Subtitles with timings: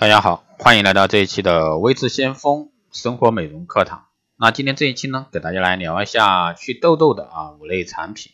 [0.00, 4.04] 大家好，欢迎来到这一期的微智先锋生活美容课堂。
[4.36, 8.30] 那今天这一期呢，给大家来聊一下祛痘痘的啊五类产品。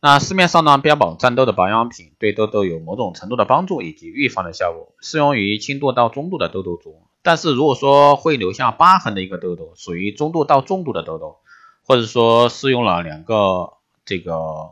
[0.00, 7.02] 那市面上呢标榜战痘的保养品，对痘痘有某种程度的帮助以及预防的效果，适用于轻度到中度的痘痘族。
[7.22, 11.36] 但是如果说会留下疤痕的一个痘痘，属于中度到重度的痘痘，
[11.84, 13.74] 或者说试用了两个
[14.06, 14.70] 这个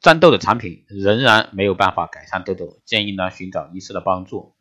[0.00, 4.54] 战痘的产品，仍然没有办法改善痘痘，建议呢寻找医师的帮助。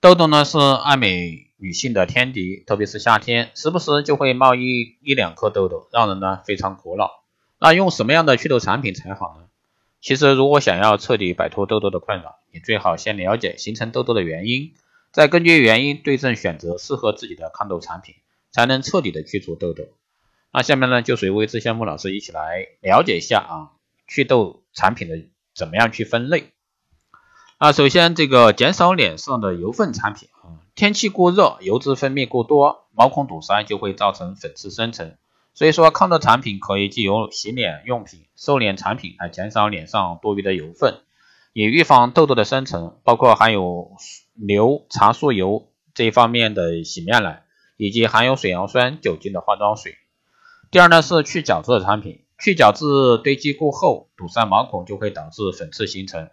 [0.00, 7.10] 痘痘呢是爱美女性的天敌，特别是夏天，时不时就会冒一一两颗痘痘，让人呢非常苦恼。
[7.58, 9.48] 那用什么样的祛痘产品才好呢？
[10.00, 14.72] 其实如果想要彻底摆脱痘痘的困扰，你最好先了解形成痘痘的原因，
[15.10, 18.14] 再根据原因对症选择适合自己的抗痘产品，
[18.52, 19.82] 才能彻底的去除痘痘。
[20.52, 23.74] 那下面呢就随微知先锋老师一起来了解一下啊
[24.06, 25.16] 祛痘产品的
[25.56, 26.52] 怎么样去分类。
[27.58, 35.16] 啊，首先这个减少脸上的油分产品啊，天气过热，油脂分泌过多，毛孔堵塞就会造成粉刺生成。
[35.54, 41.00] 所以说，抗痘产品可以借由洗脸用品、瘦脸产品来减少脸上多余的油分，
[41.52, 42.96] 以预防痘痘的生成。
[43.02, 43.90] 包括含有
[44.34, 47.42] 硫、茶树油这一方面的洗面奶，
[47.76, 49.96] 以及含有水杨酸、酒精的化妆水。
[50.70, 52.84] 第二呢是去角质的产品，去角质
[53.24, 56.30] 堆积过后，堵塞毛孔就会导致粉刺形成。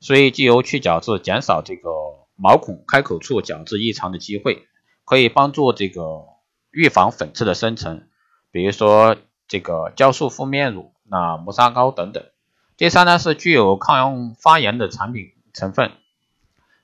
[0.00, 1.90] 所以，既由去角质减少这个
[2.36, 4.66] 毛孔开口处角质异常的机会，
[5.04, 6.24] 可以帮助这个
[6.70, 8.06] 预防粉刺的生成。
[8.50, 9.16] 比如说
[9.48, 12.24] 这个酵素敷面乳、那磨砂膏等等。
[12.76, 15.90] 第三呢是具有抗发炎的产品成分，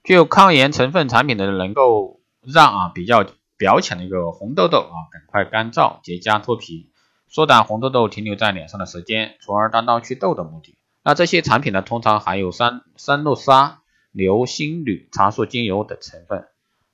[0.03, 3.25] 具有抗炎成分产品的能够让啊比较
[3.57, 6.91] 表浅的一个红痘痘啊赶快干燥结痂脱皮，
[7.29, 10.77] 缩短红痘痘停留在脸上的时间，从而达到祛痘的目的。
[11.05, 16.49] 那这些产品呢，通常含有三三氯沙、硫辛铝、茶树精油等成分。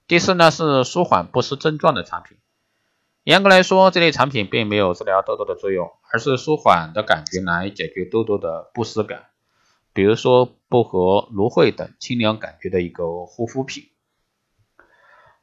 [0.08, 2.36] 第四呢是舒缓不适症状的产品。
[3.22, 9.26] 严格来说，这类产品并没有治疗痘痘的作用，而是舒缓的感觉来解决痘痘的不适感。
[9.92, 13.90] 比如说薄荷、芦荟等清凉感觉的一个护肤品。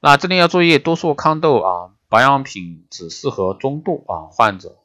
[0.01, 4.75] 那这里要注意，多数抗痘啊保养品只适合中度啊患者。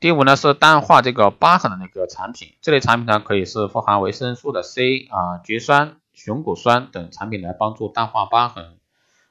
[0.00, 8.76] 第五呢是淡化这个疤痕的那个产品，这类产品呢可以是富含维生素的 C 啊、菊酸、熊果酸等产品来帮助淡化疤痕。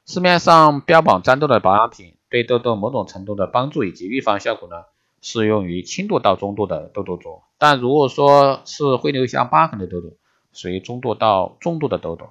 [0.04, 4.76] 市面上标榜战痘的保养品，对痘痘某种程度的帮助以及预防效果呢，
[5.22, 7.42] 适用于轻度到中度的痘痘中。
[7.56, 10.18] 但如果说是会留下疤痕的痘痘，
[10.52, 12.28] 属于中度到重度的痘痘，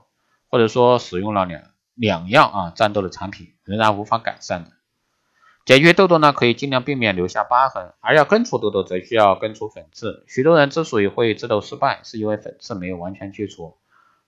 [0.48, 1.64] 或者说使用了两
[1.96, 4.72] 两样啊战痘的产品，仍然无法改善的。
[5.68, 10.24] 解决痘痘呢，可以尽量避免留下疤痕，而要根除痘痘，则需要根除粉刺。
[10.26, 13.76] 许多人之所以会治痘失败，是因为粉刺没有完全去除，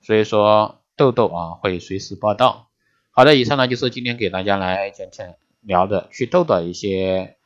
[0.02, 2.68] 所以说痘痘啊会随时报道。
[3.12, 7.38] 好的，以上呢就是今天给大家来讲讲聊的祛痘的一些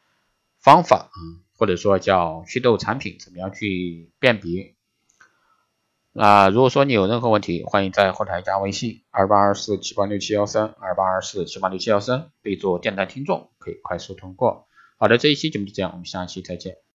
[0.59, 1.17] 方法啊，
[1.55, 4.72] 或者说叫祛痘产品怎么样去辨别。
[6.15, 14.67] 那如果说你有任何问题，欢迎在后台加微信二八二四七八六七幺三二八二四七八六七幺三，备注电台听众，可以快速通过。
[14.99, 16.83] 好的，这一期节目就这样，我们下期再见。